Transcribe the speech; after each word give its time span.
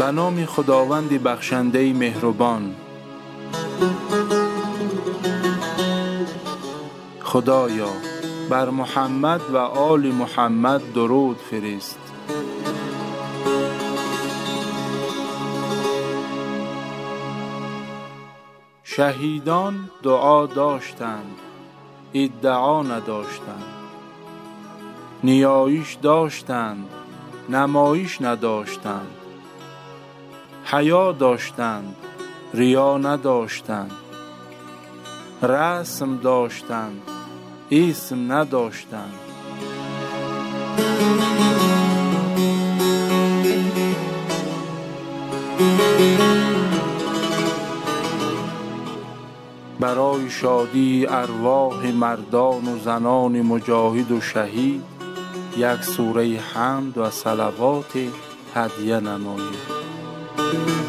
به 0.00 0.10
نام 0.10 0.44
خداوند 0.44 1.22
بخشنده 1.22 1.92
مهربان. 1.92 2.74
خدایا 7.22 7.88
بر 8.50 8.70
محمد 8.70 9.40
و 9.52 9.56
آل 9.56 10.06
محمد 10.06 10.92
درود 10.92 11.36
فرست. 11.36 11.98
شهیدان 18.82 19.90
دعا 20.02 20.46
داشتند 20.46 21.38
ادعا 22.14 22.82
نداشتند. 22.82 23.64
نیایش 25.24 25.94
داشتند 25.94 26.88
نمایش 27.48 28.22
نداشتند. 28.22 29.19
حیا 30.72 31.12
داشتند 31.12 31.96
ریا 32.54 32.98
نداشتند 32.98 33.90
رسم 35.42 36.16
داشتند 36.16 37.02
اسم 37.70 38.32
نداشتند. 38.32 39.14
برای 49.80 50.30
شادی 50.30 51.06
ارواح 51.08 51.86
مردان 51.86 52.68
و 52.68 52.78
زنان 52.78 53.42
مجاهد 53.42 54.12
و 54.12 54.20
شهید 54.20 54.82
یک 55.56 55.82
سوره 55.82 56.40
حمد 56.54 56.98
و 56.98 57.10
صلوات 57.10 57.98
هدیه 58.54 59.00
نمایید. 59.00 59.79
Thank 60.52 60.68
you. 60.68 60.79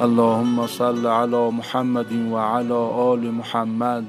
اللهم 0.00 0.66
صل 0.66 1.06
على 1.06 1.50
محمد 1.50 2.12
وعلى 2.30 2.78
آل 3.14 3.34
محمد 3.34 4.04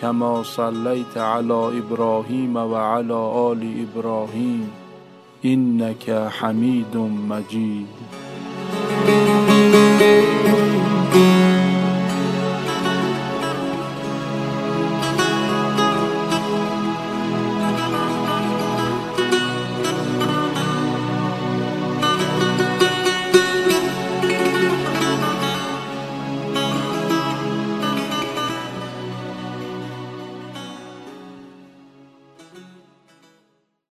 كما 0.00 0.42
صليت 0.42 1.18
على 1.18 1.78
إبراهيم 1.78 2.56
وعلى 2.56 3.18
آل 3.52 3.62
إبراهيم 3.84 4.70
إنك 5.44 6.28
حميد 6.38 6.96
مجيد. 7.32 8.29